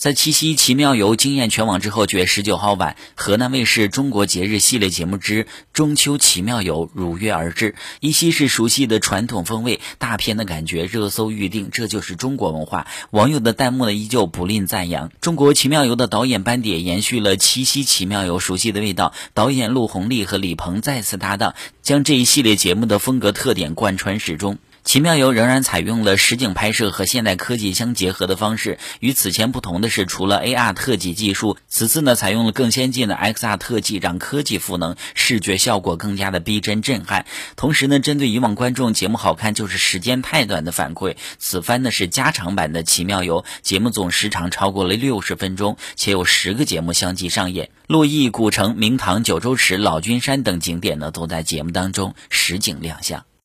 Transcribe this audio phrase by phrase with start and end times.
[0.00, 12.86] 在七夕奇妙游惊艳全网之后，九月十九号晚，河南卫视中国节日系列节目之中秋奇妙游如约而至，依稀是熟悉的传统风味，大片的感觉，热搜预定，这就是中国文化。
[13.10, 15.12] 网友的弹幕呢依旧不吝赞扬。
[15.20, 24.56] 中国奇妙游的导演班底延续了七夕奇妙游熟悉的味道，导演陆红利和李鹏再次搭档，将这一系列节目的风格特点贯穿始终。
[24.82, 28.78] 奇妙游仍然采用了实景拍摄和现代科技相结合的方式。
[28.98, 37.26] 与此前不同的是，除了 AR 特技技术，此次呢采用了更先进的 XR 特技，让科技赋能，视觉效果更加的逼真震撼。
[37.56, 47.70] 同时呢，针对以往观众节目好看就是时间太短的反馈，此番呢是加长版的奇妙游，节目总时长超过了六十分钟，且有十个节目相继上演。
[47.86, 53.29] 洛邑、古城、明堂、九州池、老君山等景点呢都在节目当中实景亮相。